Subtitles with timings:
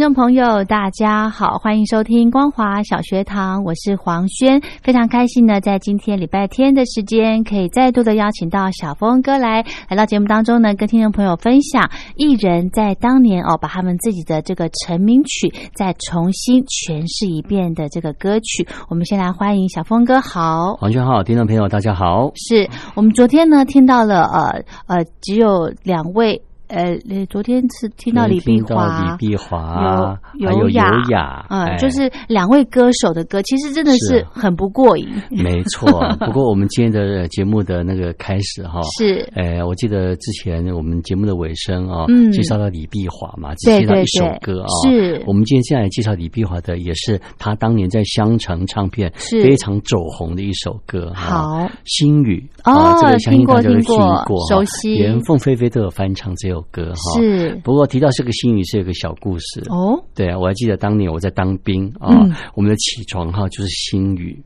[0.00, 18.66] 听众朋友，大家好，欢迎收听光华小学堂，我是黄轩，非常开心呢，在今天礼拜天的时间，可以再度的邀请到小峰哥来来到节目当中呢，跟听众朋友分享艺人在当年哦，把他们自己的这个成名曲再重新诠释一遍的这个歌曲。
[18.88, 26.40] 我们先来欢迎小峰哥，好，黄轩好，听众朋友大家好，是我们昨天呢听到了呃呃，只有两位。
[26.70, 26.96] 呃，
[27.28, 35.08] 昨天是听到李碧华，李碧华有有雅，啊，就是两位歌手的歌，其实真的是很不过瘾。
[35.30, 35.90] 没错，
[36.24, 45.20] 不过我们今天的节目的那个开始哈，是，呃，我记得之前我们节目的尾声啊，介绍到李碧华嘛，只介绍一首歌啊，是。
[45.26, 56.59] 我们今天现在介绍李碧华的，也是他当年在香城唱片非常走红的一首歌，好，心语哦，这个相信大家都听过，熟悉，连凤飞飞都有翻唱这首。
[56.70, 60.02] 歌哈是，不过提到这个心语是有个小故事哦。
[60.14, 62.10] 对啊，我还记得当年我在当兵啊，
[62.54, 64.42] 我们的起床号就是心语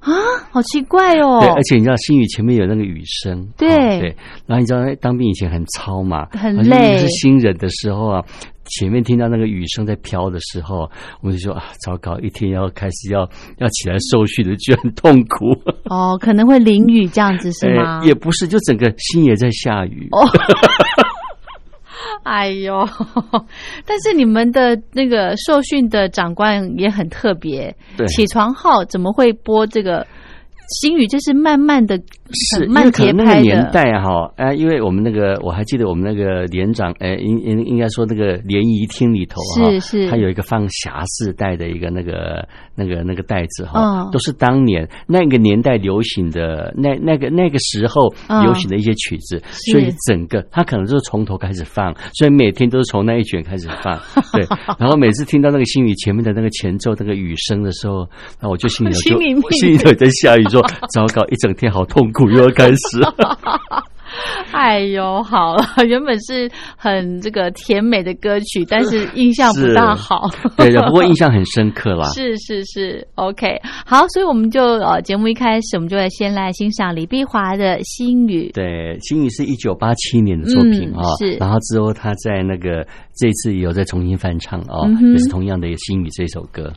[0.00, 0.12] 啊，
[0.50, 1.40] 好奇怪哦。
[1.40, 3.68] 对，而且你知道心语前面有那个雨声，对
[3.98, 4.16] 对。
[4.46, 8.24] 然后你知道当兵以前很操嘛，很累，是新人的时候啊，
[8.64, 10.88] 前面听到那个雨声在飘的时候，
[11.20, 13.20] 我们就说啊，糟糕，一天要开始要
[13.58, 15.50] 要起来受训的，就很痛苦。
[15.90, 18.04] 哦，可能会淋雨这样子是吗？
[18.04, 20.08] 也不是，就整个心也在下雨。
[20.12, 20.24] 哦。
[22.24, 22.86] 哎呦！
[23.86, 27.74] 但是你们的那个受训的长官也很特别，
[28.06, 30.06] 起床号怎么会播这个？
[30.68, 31.98] 心语就是慢慢的，
[32.50, 34.30] 是慢节拍的年代哈。
[34.36, 48.08] 哎，因为我们那个我还记得我们那个连长，哎，应应应该说那个联谊厅里头哈，是是，他有一个放匣式带的一个那个那个那个袋子哈，都是当年那个年代流行的那那个那个时候
[48.42, 49.42] 流行的一些曲子，
[49.72, 53.98] 所以整个他可能就是从头开始放，所以每天都是从那一卷开始放。
[54.34, 54.44] 对，
[54.78, 58.06] 然后每次听到那个心语前面的那个前奏那个雨声的时候，
[58.38, 59.18] 那我就心里就
[59.56, 60.57] 心里头在下雨说。
[60.94, 63.00] 糟糕，一整天好痛苦，又要开始。
[64.52, 70.28] 哎呦，好了， 原本是很这个甜美的歌曲，但是印象不大好。
[70.56, 72.08] 对的，不过印象很深刻啦。
[72.08, 78.48] 是是是，OK，好，所以我们就呃，节目一开始，我们就来先来欣赏李碧华的《心语》。
[78.54, 78.64] 对，
[79.06, 81.36] 《心语》是一九八七年的作品啊，是。
[81.36, 82.84] 然后之后他在那个
[83.14, 86.72] 这次也有再重新翻唱啊，也是同样的《心语》这首歌。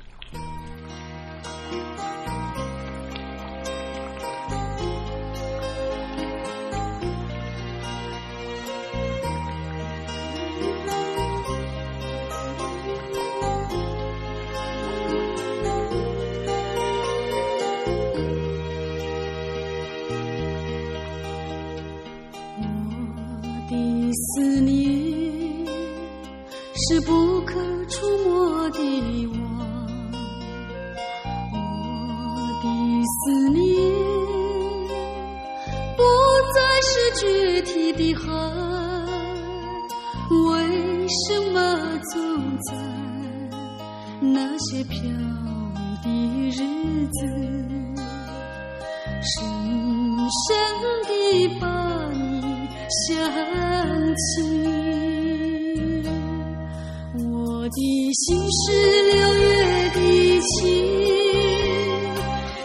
[58.13, 58.71] 心是
[59.13, 59.97] 六月的
[60.41, 60.59] 晴，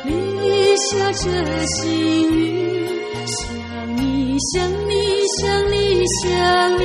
[0.04, 1.22] 立下着
[1.66, 1.78] 细
[2.24, 2.36] 雨，
[3.26, 4.54] 想你想
[4.88, 4.90] 你
[5.38, 5.40] 想
[5.70, 5.74] 你
[6.22, 6.24] 想
[6.80, 6.82] 你，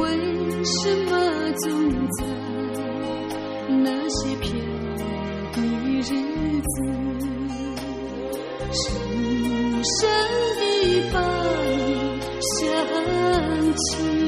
[0.00, 0.04] 为
[0.64, 1.10] 什么
[1.58, 1.64] 总
[2.16, 2.18] 在
[3.68, 4.48] 那些片？
[6.00, 6.02] 日
[6.62, 6.74] 子，
[8.72, 8.78] 深
[9.84, 9.98] 深
[10.58, 10.62] 地
[11.12, 11.16] 把
[11.76, 11.78] 你
[12.40, 12.50] 想
[13.76, 14.19] 起。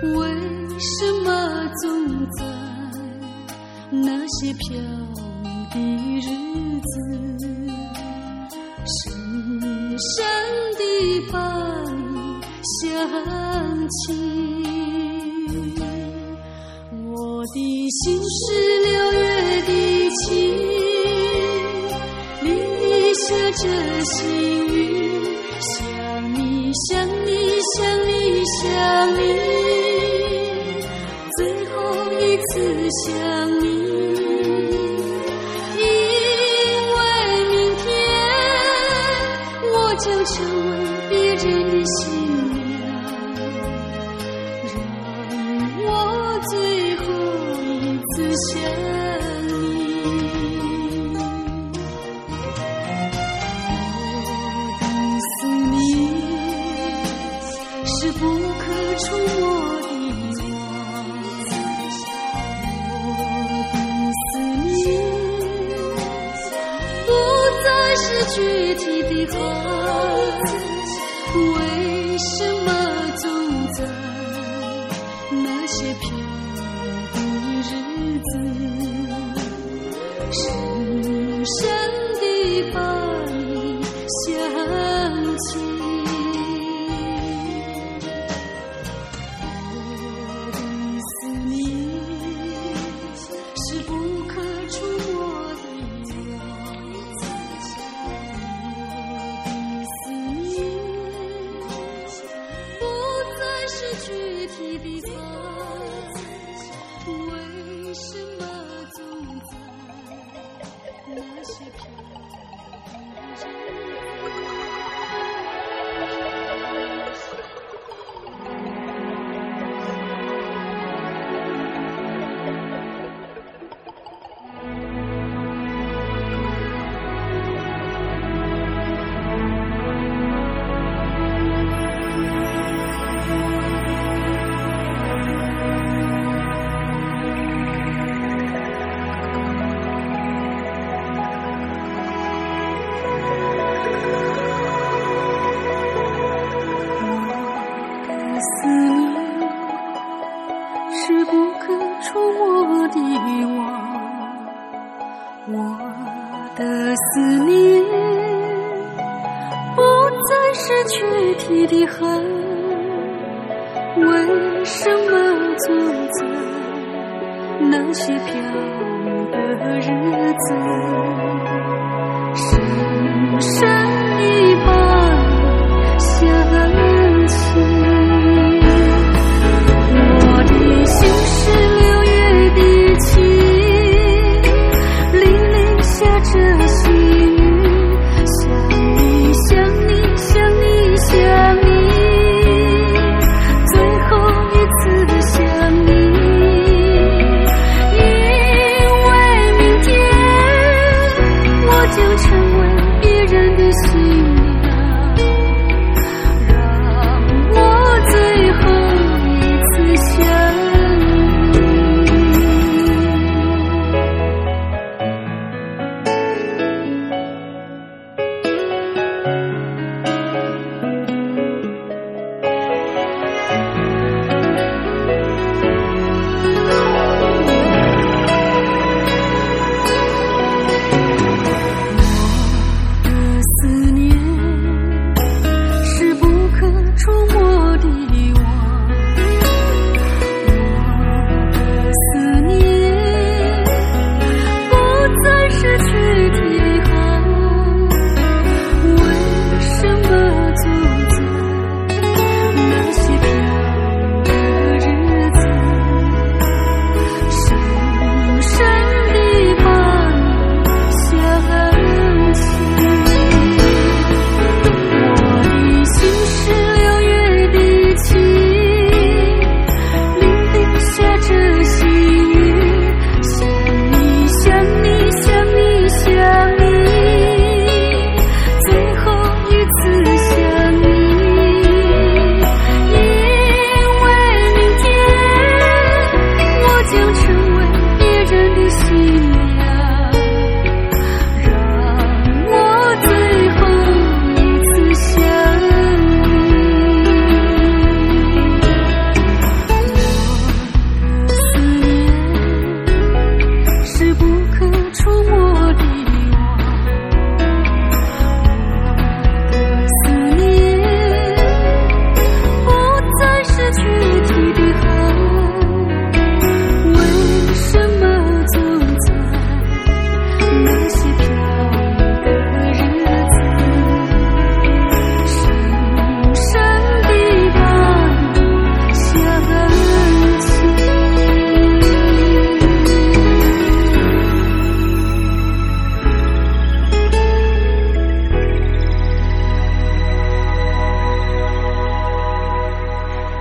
[0.00, 0.10] 为
[0.78, 1.28] 什么
[1.82, 1.84] 总
[2.36, 2.40] 在
[3.90, 4.78] 那些飘
[5.42, 5.76] 雨的
[6.20, 6.22] 日
[6.80, 6.90] 子，
[8.86, 8.96] 深
[9.98, 10.14] 深
[10.78, 10.80] 地
[11.32, 11.36] 把
[11.96, 12.78] 你想
[13.88, 13.98] 起？
[17.04, 17.56] 我的
[17.90, 18.38] 心是
[18.84, 19.18] 六月
[19.62, 19.70] 的
[20.26, 20.26] 情，
[22.42, 22.46] 里
[23.14, 23.62] 下着
[24.04, 24.14] 细
[24.68, 24.76] 雨，
[25.60, 25.66] 想
[26.34, 26.38] 你
[26.88, 27.17] 想。
[32.90, 33.47] 想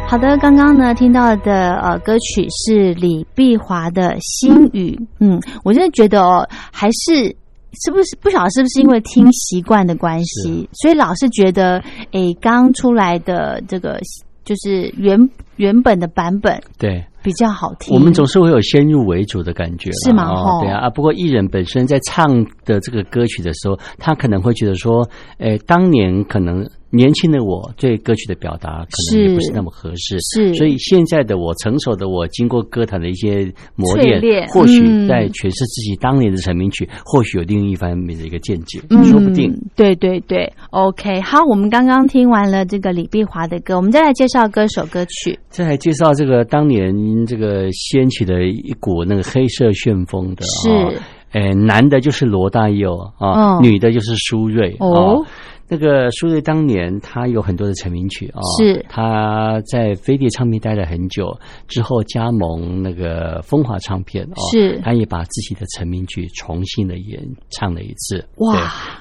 [0.09, 4.97] 好的，刚刚呢听到的呃歌曲是李碧华的《心语》。
[5.19, 7.25] 嗯，我真的觉得哦，还是
[7.73, 13.99] 是不是不晓得是不是因为听习惯的关系，所以老是觉得诶刚出来的这个
[14.45, 17.03] 就是原原本的版本对。
[17.23, 17.93] 比较好听。
[17.93, 25.05] 我们总是会有先入为主的感觉，是吗哦吼对啊，啊，不过艺人本身在唱的这个歌曲的时候，他可能会觉得说，
[25.39, 39.03] 诶，当年可能年轻的我对歌曲的表达可能也不是那么合适，是所以现在的我，成熟的我，经过歌坛的一些磨练，或许嗯在诠释自己当年的成名曲，或许有另一方面的一个见解，嗯。
[39.07, 39.53] 说不定。
[39.75, 45.39] 对对对，OK，好，我们刚刚听完了这个李碧华的歌，我们再来介绍歌手歌曲。
[45.49, 46.93] 再来介绍这个当年
[47.25, 50.69] 这个掀起的一股那个黑色旋风的是。
[50.69, 50.91] 啊，
[51.31, 53.63] 呃，男的就是罗大佑啊，嗯。
[53.63, 55.27] 女的就是苏芮哦啊。
[55.69, 58.85] 那个苏芮当年他有很多的成名曲啊，是。
[58.89, 64.79] 他在飞碟唱片待了很久，之后加盟那个风华唱片哦，是。
[64.83, 68.53] 他也把自己的成名曲重新的演唱了一次，哇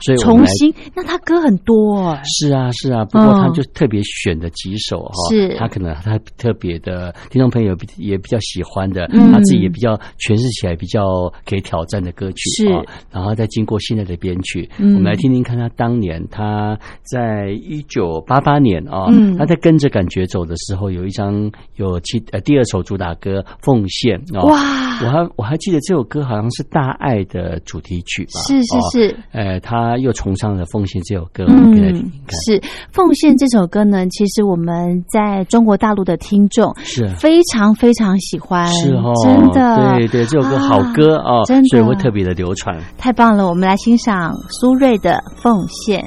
[0.05, 5.57] 对，所以重新，那他歌很多哎，是啊，是啊，不过嗯他就特别选的几首哈，是。
[5.57, 9.31] 他可能他特别的听众朋友比也比较喜欢的，嗯。
[9.33, 12.73] 他自己也比较诠释起来比较可以挑战的歌曲是。
[12.73, 12.83] 啊，
[13.13, 14.97] 然后再经过现在的编曲，嗯。
[14.97, 16.56] 我们来听听看他当年他
[17.03, 24.57] 在一九八八年啊，嗯他在跟着感觉走的时候，有一张有其呃第二首主打歌《奉献》啊，哇
[25.05, 32.37] 我还我还记得这首歌好像是《大爱》的主题曲吧，是是哦是，呃，他又崇尚了《奉献》这首歌，我们可以来听听看。
[32.37, 32.61] 嗯是
[32.93, 42.77] 《奉献》这首歌呢，其实我们在中国大陆的听众是非常非常喜欢，是哦，真的，对对，这首歌好歌哦，真的所以会特别的流传。
[42.99, 43.49] 太棒了！
[43.49, 46.01] 我们来欣赏苏芮的《奉献》。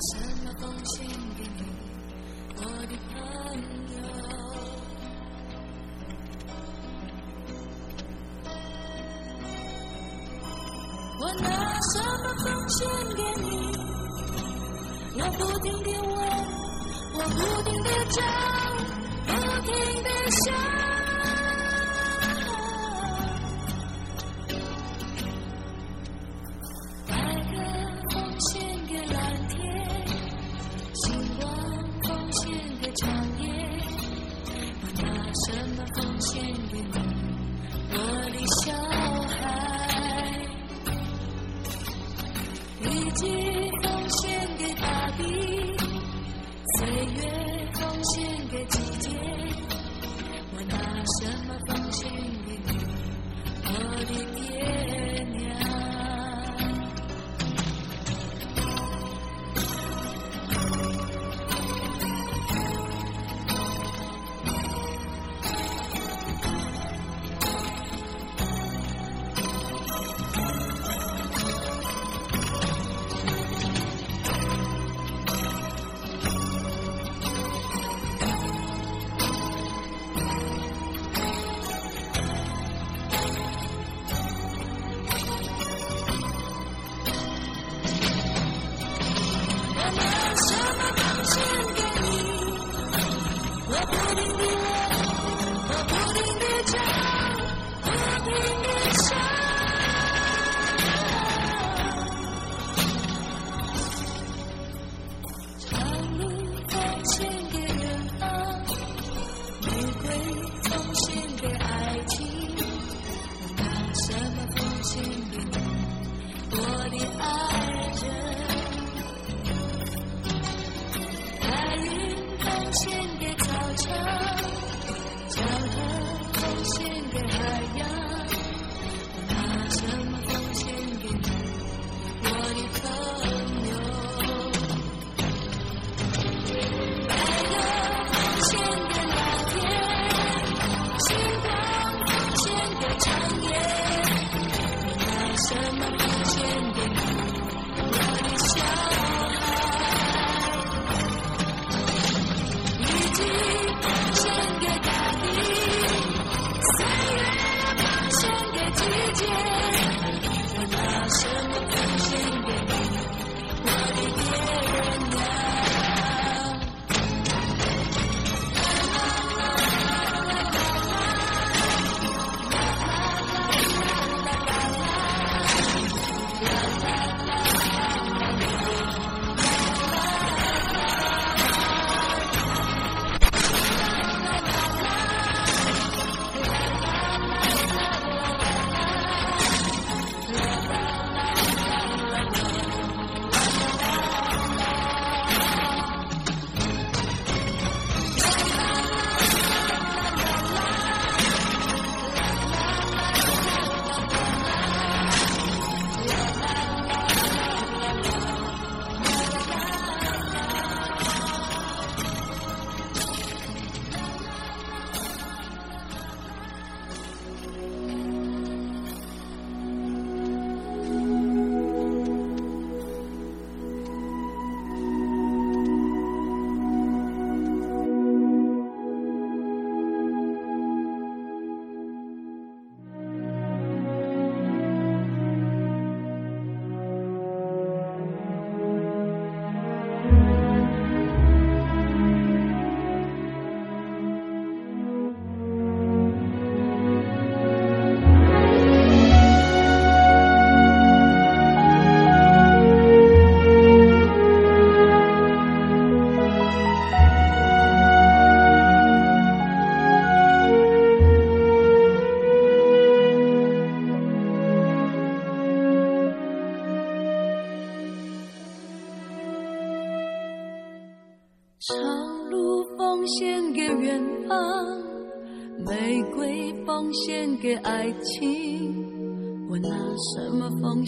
[0.00, 1.62] 什么奉献给你，
[2.56, 3.20] 我的朋
[3.92, 3.94] 友？
[11.20, 11.46] 我拿
[11.92, 11.92] 什
[12.22, 12.78] 么奉献
[13.14, 13.52] 给你？
[15.20, 16.16] 我不停的问，
[17.12, 17.38] 我不
[17.68, 18.18] 停的找，
[19.26, 19.30] 不
[19.66, 19.68] 停
[20.02, 20.79] 的想。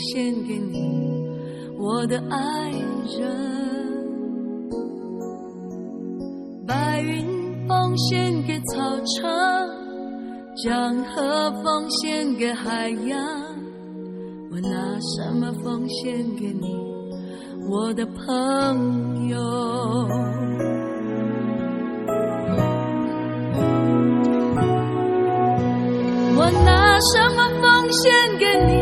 [0.03, 1.25] 献给你，
[1.79, 2.71] 我的爱
[3.19, 3.53] 人？
[6.67, 7.27] 白云
[7.69, 8.81] 奉献给草
[9.21, 9.31] 场，
[10.65, 13.19] 江河奉献给海洋，
[14.51, 16.77] 我拿什么奉献给你，
[17.69, 19.39] 我的朋友？
[26.35, 28.03] 我拿什么奉献
[28.39, 28.82] 给你？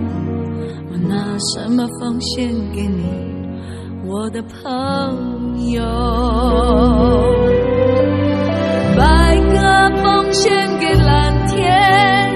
[1.11, 3.03] 拿什么奉献给你，
[4.07, 5.81] 我的朋友？
[8.95, 9.59] 白鸽
[10.01, 12.33] 奉献给蓝天，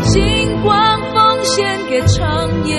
[0.00, 0.22] 星
[0.62, 2.74] 光奉献给长夜，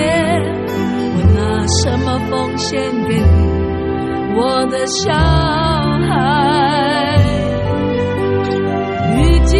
[1.14, 3.38] 我拿什么奉献给你，
[4.36, 5.14] 我的小
[6.08, 6.12] 孩？
[9.14, 9.56] 雨季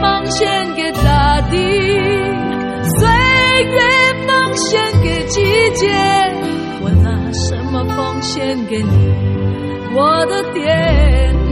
[0.00, 0.92] 奉献给
[8.36, 8.90] 献给你，
[9.94, 10.62] 我的爹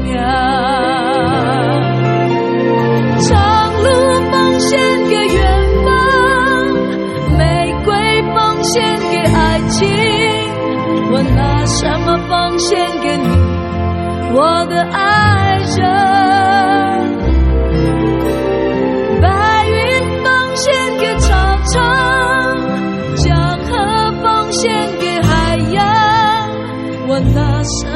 [0.05, 0.23] 娘？
[3.20, 3.88] 长路
[4.31, 5.40] 奉献给远
[5.87, 5.88] 方，
[7.38, 7.42] 玫
[7.87, 7.88] 瑰
[8.35, 9.88] 奉献给爱情，
[11.11, 13.29] 我拿什么奉献给你，
[14.35, 14.99] 我的爱
[27.14, 27.93] 我拿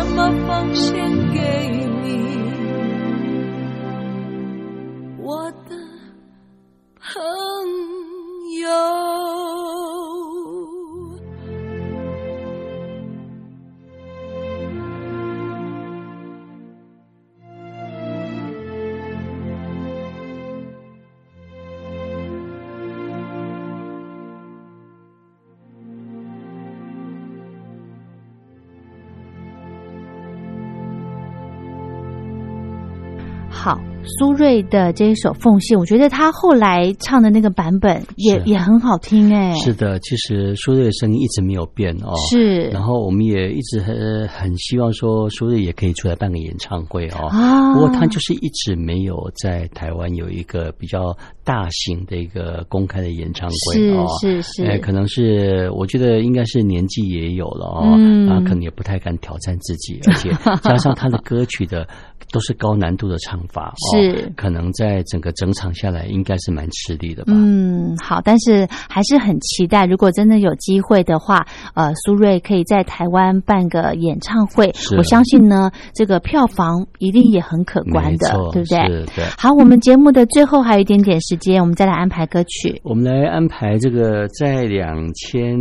[33.59, 39.55] 好苏芮的这一首《奉献》，我觉得他后来唱的那个版本也也很好听哎。
[39.55, 42.13] 是的，其实苏芮的声音一直没有变哦。
[42.31, 42.63] 是。
[42.71, 47.29] 然后我们也一直很很希望说苏芮也可以出来办个演唱会哦。
[47.29, 47.75] 啊。
[47.75, 54.07] 不过他就是一直没有在台湾有一个比较大型的一个公开的演唱会哦。
[54.21, 54.65] 是是是。
[54.65, 60.31] 哎，可能是我觉得应该是年纪也有了哦，嗯、啊可能也不太敢挑战自己，而且
[60.63, 61.87] 加上他的歌曲的
[62.33, 63.75] 都是高难度的唱法。
[64.03, 67.33] 是，可能在整个整场下来，应该是蛮吃力的吧。
[67.35, 79.07] 嗯，好，但是还是很期待，如果真的有机会的话，呃，苏芮可以在台湾办个演唱会，我相信呢，这个票房一定也很可观的，对不对？
[79.17, 79.25] 对。
[79.37, 82.81] 好，我们节目的最后还有一点点时间，我们再来安排歌曲。
[82.85, 85.57] 我们来安排这个在两千，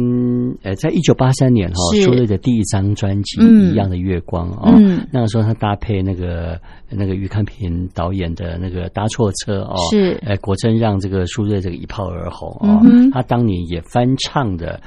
[0.63, 4.73] 呃，在一九八三年哈，苏芮的第一张专辑《一样的月光》哦，
[5.11, 8.26] 那个时候他搭配那个那个于康平导演。
[8.27, 12.81] 演的那个搭错车哦，是，哎，果真让这个苏芮这个一炮而红哦，
[13.13, 14.79] 他当年也翻唱的。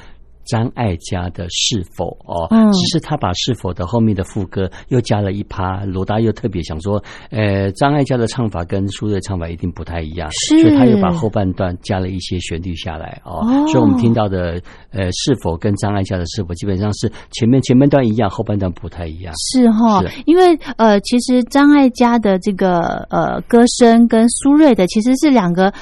[0.44, 22.78] 张艾嘉的是否哦，只是他把是否的后面的副歌又加了一趴，罗大佑特别想说，呃，张艾嘉的唱法跟苏芮唱法一定不太一样，所以他又把后半段加了一些旋律下来哦，所以我们听到的呃是否跟张艾嘉的是否基本上是前面前半段一样，后半段不太一样，是哈，因为呃，其实张艾嘉的这个
[23.10, 25.72] 呃歌声跟苏芮的其实是两个。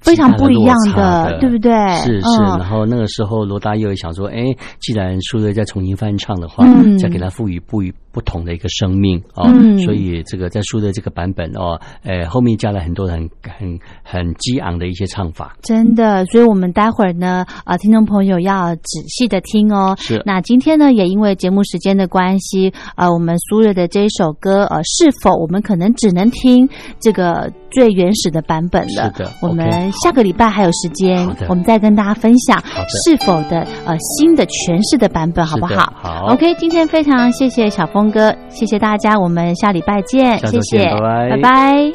[0.00, 1.72] 非常不一样的，对不对？
[1.96, 6.64] 是是，然后那个时候罗大佑也想说，哎，既然苏芮在重新翻唱的话，
[7.00, 7.92] 再给他赋予不予。
[8.18, 9.46] 不同的一个生命哦，
[9.84, 16.26] 所以这个在书的这个版本哦，呃，后面加了很多很很很激昂的一些唱法，真的。
[16.26, 19.94] 所以我们待会儿呢，啊，听众朋友要仔细的听哦。
[20.00, 20.20] 是。
[20.26, 29.12] 那今天呢，也因为节目时间的关系，呃，我们苏芮的这一首歌，呃，是否我们可能只能听这个最原始的版本了？
[29.14, 29.32] 是的。
[29.40, 32.60] 我们下个礼拜还有时间，我们再跟大家分享
[33.04, 35.92] 是否的呃新的诠释的版本，好不好？
[35.94, 36.32] 好。
[36.32, 38.07] OK，今天非常谢谢小峰。
[38.10, 41.92] 哥，谢谢大家，我们下礼拜见，谢谢，拜拜，拜拜。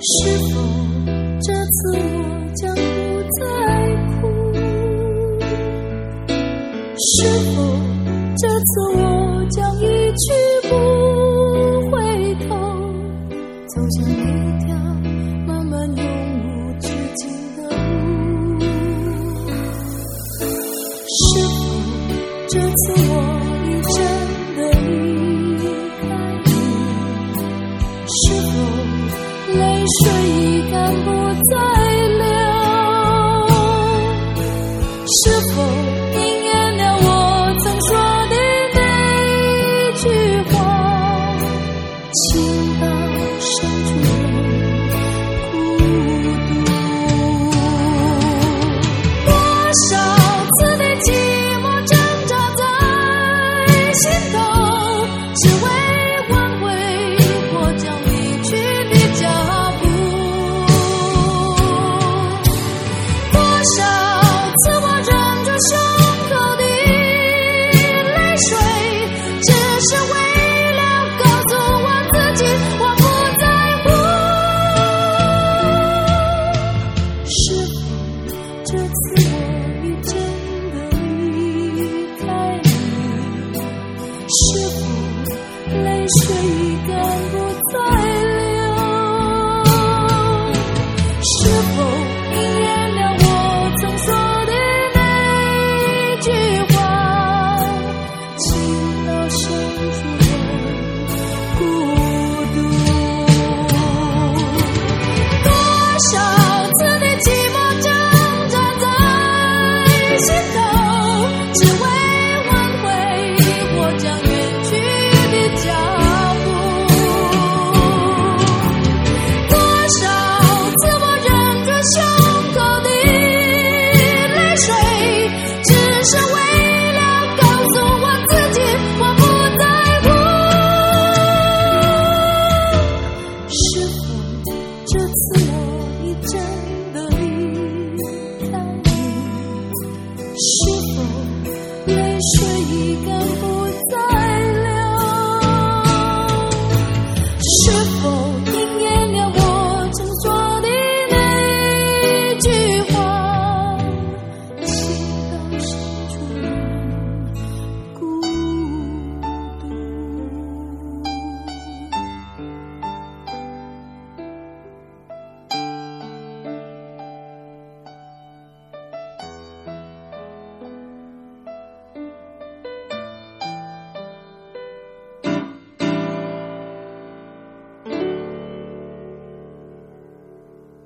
[0.00, 0.10] 是
[0.52, 0.52] 否
[1.40, 2.00] 这次我
[2.54, 2.80] 将不
[3.38, 3.40] 再
[4.20, 4.20] 哭？
[6.98, 7.12] 是
[7.54, 7.56] 否
[8.36, 9.00] 这次我
[9.50, 10.24] 将一去
[10.68, 10.72] 不